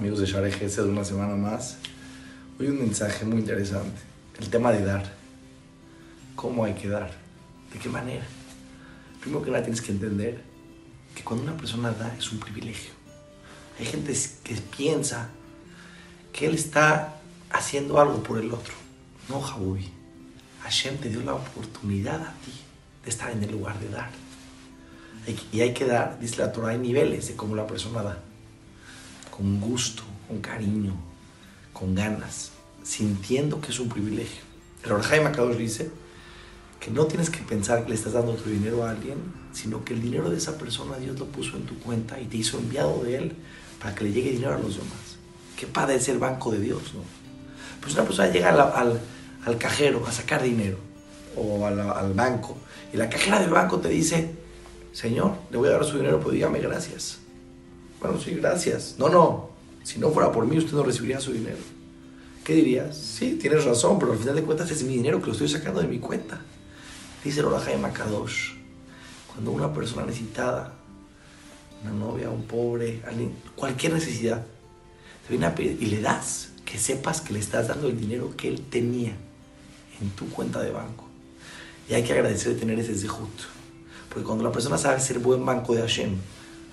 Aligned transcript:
de 0.00 0.24
Share 0.24 0.50
de 0.50 0.82
una 0.84 1.04
semana 1.04 1.36
más. 1.36 1.76
Hoy 2.58 2.68
un 2.68 2.78
mensaje 2.78 3.26
muy 3.26 3.40
interesante. 3.40 4.00
El 4.38 4.48
tema 4.48 4.72
de 4.72 4.82
dar. 4.82 5.04
¿Cómo 6.34 6.64
hay 6.64 6.72
que 6.72 6.88
dar? 6.88 7.10
¿De 7.70 7.78
qué 7.78 7.90
manera? 7.90 8.24
Primero 9.20 9.42
que 9.44 9.50
nada 9.50 9.62
tienes 9.62 9.82
que 9.82 9.92
entender 9.92 10.42
que 11.14 11.22
cuando 11.22 11.44
una 11.44 11.56
persona 11.56 11.90
da 11.90 12.14
es 12.16 12.32
un 12.32 12.40
privilegio. 12.40 12.92
Hay 13.78 13.84
gente 13.84 14.16
que 14.42 14.54
piensa 14.54 15.28
que 16.32 16.46
él 16.46 16.54
está 16.54 17.20
haciendo 17.50 18.00
algo 18.00 18.22
por 18.22 18.38
el 18.38 18.50
otro. 18.54 18.72
No, 19.28 19.42
Jabubi. 19.42 19.86
Hashem 20.62 20.96
te 20.96 21.10
dio 21.10 21.20
la 21.20 21.34
oportunidad 21.34 22.22
a 22.22 22.32
ti 22.42 22.52
de 23.04 23.10
estar 23.10 23.30
en 23.30 23.44
el 23.44 23.52
lugar 23.52 23.78
de 23.78 23.90
dar. 23.90 24.10
Y 25.52 25.60
hay 25.60 25.74
que 25.74 25.84
dar, 25.84 26.18
dice 26.18 26.38
la 26.38 26.52
Torah, 26.52 26.68
hay 26.68 26.78
niveles 26.78 27.28
de 27.28 27.36
cómo 27.36 27.54
la 27.54 27.66
persona 27.66 28.02
da. 28.02 28.22
Con 29.30 29.60
gusto, 29.60 30.02
con 30.28 30.40
cariño, 30.40 30.94
con 31.72 31.94
ganas, 31.94 32.50
sintiendo 32.82 33.60
que 33.60 33.70
es 33.70 33.80
un 33.80 33.88
privilegio. 33.88 34.42
El 34.84 34.92
Orjaim 34.92 35.26
Akadosh 35.26 35.56
dice 35.56 35.90
que 36.78 36.90
no 36.90 37.04
tienes 37.06 37.28
que 37.28 37.40
pensar 37.40 37.84
que 37.84 37.90
le 37.90 37.94
estás 37.94 38.14
dando 38.14 38.34
tu 38.34 38.48
dinero 38.48 38.84
a 38.84 38.90
alguien, 38.90 39.18
sino 39.52 39.84
que 39.84 39.92
el 39.92 40.00
dinero 40.00 40.30
de 40.30 40.38
esa 40.38 40.56
persona 40.56 40.96
Dios 40.96 41.18
lo 41.18 41.26
puso 41.26 41.56
en 41.56 41.66
tu 41.66 41.78
cuenta 41.78 42.18
y 42.18 42.26
te 42.26 42.38
hizo 42.38 42.58
enviado 42.58 43.04
de 43.04 43.16
él 43.16 43.36
para 43.80 43.94
que 43.94 44.04
le 44.04 44.12
llegue 44.12 44.32
dinero 44.32 44.54
a 44.54 44.58
los 44.58 44.76
demás. 44.76 45.18
Qué 45.58 45.66
padre 45.66 45.96
es 45.96 46.08
el 46.08 46.18
banco 46.18 46.50
de 46.50 46.60
Dios, 46.60 46.94
¿no? 46.94 47.02
Pues 47.82 47.94
una 47.94 48.04
persona 48.04 48.28
llega 48.28 48.50
al, 48.50 49.00
al, 49.44 49.58
cajero 49.58 50.06
a 50.06 50.12
sacar 50.12 50.42
dinero 50.42 50.78
o 51.36 51.66
al, 51.66 51.78
al 51.80 52.12
banco 52.14 52.56
y 52.92 52.96
la 52.96 53.08
cajera 53.08 53.40
del 53.40 53.50
banco 53.50 53.78
te 53.78 53.88
dice, 53.88 54.30
Señor, 54.92 55.34
le 55.50 55.58
voy 55.58 55.68
a 55.68 55.72
dar 55.72 55.84
su 55.84 55.98
dinero, 55.98 56.20
pues 56.20 56.34
dígame 56.34 56.60
gracias. 56.60 57.18
Bueno, 58.00 58.18
sí, 58.18 58.32
gracias. 58.32 58.94
No, 58.98 59.08
no, 59.08 59.50
si 59.82 59.98
no 59.98 60.10
fuera 60.10 60.32
por 60.32 60.46
mí, 60.46 60.56
usted 60.56 60.72
no 60.72 60.82
recibiría 60.82 61.20
su 61.20 61.32
dinero. 61.32 61.58
¿Qué 62.44 62.54
dirías? 62.54 62.96
Sí, 62.96 63.36
tienes 63.40 63.64
razón, 63.64 63.98
pero 63.98 64.12
al 64.12 64.18
final 64.18 64.34
de 64.34 64.42
cuentas 64.42 64.70
es 64.70 64.82
mi 64.82 64.94
dinero 64.94 65.20
que 65.20 65.26
lo 65.26 65.32
estoy 65.32 65.48
sacando 65.48 65.80
de 65.80 65.86
mi 65.86 65.98
cuenta. 65.98 66.40
Dice 67.22 67.40
el 67.40 67.46
Oraja 67.46 67.70
de 67.70 67.76
Makadosh, 67.76 68.54
cuando 69.32 69.50
una 69.52 69.72
persona 69.72 70.06
necesitada, 70.06 70.72
una 71.82 71.92
novia, 71.92 72.30
un 72.30 72.44
pobre, 72.44 73.02
alguien, 73.06 73.34
cualquier 73.54 73.92
necesidad, 73.92 74.44
te 75.26 75.30
viene 75.30 75.46
a 75.46 75.54
pedir 75.54 75.76
y 75.82 75.86
le 75.86 76.00
das, 76.00 76.48
que 76.64 76.78
sepas 76.78 77.20
que 77.20 77.34
le 77.34 77.40
estás 77.40 77.68
dando 77.68 77.88
el 77.88 78.00
dinero 78.00 78.34
que 78.36 78.48
él 78.48 78.62
tenía 78.70 79.12
en 80.00 80.10
tu 80.10 80.28
cuenta 80.30 80.62
de 80.62 80.70
banco. 80.70 81.04
Y 81.88 81.94
hay 81.94 82.02
que 82.02 82.14
agradecer 82.14 82.54
de 82.54 82.60
tener 82.60 82.78
ese 82.78 82.94
zehut. 82.94 83.28
Porque 84.08 84.24
cuando 84.24 84.44
la 84.44 84.52
persona 84.52 84.78
sabe 84.78 85.00
ser 85.00 85.18
buen 85.18 85.44
banco 85.44 85.74
de 85.74 85.82
Hashem, 85.82 86.16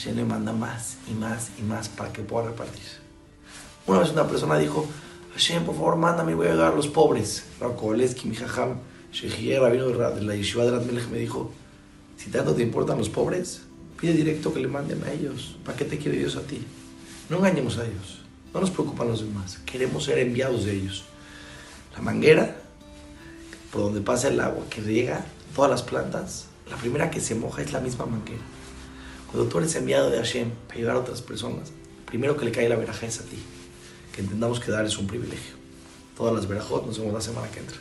Hashem 0.00 0.16
le 0.16 0.24
manda 0.24 0.54
más 0.54 0.96
y 1.10 1.12
más 1.12 1.50
y 1.58 1.62
más 1.62 1.90
para 1.90 2.10
que 2.10 2.22
pueda 2.22 2.46
repartir. 2.46 2.80
Una 3.86 3.98
vez 3.98 4.10
una 4.12 4.26
persona 4.26 4.56
dijo, 4.56 4.88
Hashem, 5.34 5.66
por 5.66 5.74
favor, 5.74 5.96
mándame, 5.96 6.34
voy 6.34 6.46
a 6.46 6.52
ayudar 6.52 6.72
a 6.72 6.74
los 6.74 6.88
pobres. 6.88 7.44
Rakoleski, 7.60 8.26
mi 8.26 8.34
jajam, 8.34 8.78
rabino 9.60 9.88
de 9.88 10.22
la 10.22 10.34
yeshiva 10.34 10.64
de 10.64 10.86
Melech, 10.86 11.06
me 11.10 11.18
dijo, 11.18 11.52
si 12.16 12.30
tanto 12.30 12.54
te 12.54 12.62
importan 12.62 12.96
los 12.96 13.10
pobres, 13.10 13.60
pide 14.00 14.14
directo 14.14 14.54
que 14.54 14.60
le 14.60 14.68
manden 14.68 15.04
a 15.04 15.12
ellos. 15.12 15.58
¿Para 15.66 15.76
qué 15.76 15.84
te 15.84 15.98
quiere 15.98 16.16
Dios 16.16 16.34
a 16.36 16.40
ti? 16.46 16.64
No 17.28 17.36
engañemos 17.36 17.76
a 17.76 17.84
ellos. 17.84 18.22
No 18.54 18.60
nos 18.60 18.70
preocupan 18.70 19.06
los 19.06 19.20
demás. 19.20 19.58
Queremos 19.66 20.04
ser 20.04 20.18
enviados 20.18 20.64
de 20.64 20.76
ellos. 20.76 21.04
La 21.94 22.00
manguera, 22.00 22.56
por 23.70 23.82
donde 23.82 24.00
pasa 24.00 24.28
el 24.28 24.40
agua, 24.40 24.64
que 24.70 24.80
riega 24.80 25.26
todas 25.54 25.70
las 25.70 25.82
plantas, 25.82 26.46
la 26.70 26.76
primera 26.76 27.10
que 27.10 27.20
se 27.20 27.34
moja 27.34 27.60
es 27.60 27.72
la 27.72 27.80
misma 27.80 28.06
manguera. 28.06 28.40
Cuando 29.30 29.48
tú 29.48 29.58
eres 29.58 29.74
enviado 29.76 30.10
de 30.10 30.18
Hashem 30.18 30.50
para 30.66 30.78
ayudar 30.78 30.96
a 30.96 31.00
otras 31.00 31.22
personas, 31.22 31.72
primero 32.04 32.36
que 32.36 32.44
le 32.44 32.50
cae 32.50 32.68
la 32.68 32.74
veraja 32.74 33.06
es 33.06 33.20
a 33.20 33.22
ti. 33.22 33.38
Que 34.12 34.22
entendamos 34.22 34.58
que 34.58 34.72
dar 34.72 34.84
es 34.84 34.98
un 34.98 35.06
privilegio. 35.06 35.54
Todas 36.16 36.34
las 36.34 36.48
verajot 36.48 36.84
nos 36.84 36.98
vemos 36.98 37.14
la 37.14 37.20
semana 37.20 37.48
que 37.50 37.60
entra. 37.60 37.76